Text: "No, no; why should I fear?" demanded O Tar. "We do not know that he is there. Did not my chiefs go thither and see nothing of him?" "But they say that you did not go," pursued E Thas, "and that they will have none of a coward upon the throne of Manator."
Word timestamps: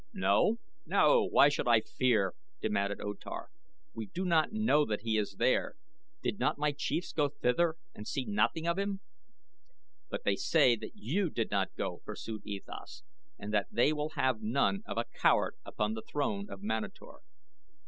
"No, 0.13 0.57
no; 0.83 1.23
why 1.29 1.47
should 1.47 1.67
I 1.67 1.79
fear?" 1.81 2.33
demanded 2.59 2.99
O 3.01 3.13
Tar. 3.13 3.49
"We 3.93 4.07
do 4.07 4.25
not 4.25 4.51
know 4.51 4.83
that 4.83 5.01
he 5.01 5.15
is 5.15 5.35
there. 5.37 5.75
Did 6.23 6.39
not 6.39 6.57
my 6.57 6.71
chiefs 6.75 7.13
go 7.13 7.29
thither 7.29 7.75
and 7.93 8.07
see 8.07 8.25
nothing 8.25 8.65
of 8.65 8.79
him?" 8.79 9.01
"But 10.09 10.23
they 10.23 10.37
say 10.37 10.75
that 10.75 10.95
you 10.95 11.29
did 11.29 11.51
not 11.51 11.75
go," 11.77 12.01
pursued 12.03 12.41
E 12.47 12.59
Thas, 12.65 13.03
"and 13.37 13.53
that 13.53 13.67
they 13.69 13.93
will 13.93 14.13
have 14.15 14.41
none 14.41 14.81
of 14.87 14.97
a 14.97 15.05
coward 15.21 15.53
upon 15.63 15.93
the 15.93 16.01
throne 16.01 16.49
of 16.49 16.63
Manator." 16.63 17.19